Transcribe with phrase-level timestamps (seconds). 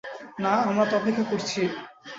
[0.39, 1.69] না, আমরা তো অপেক্ষা করছিই।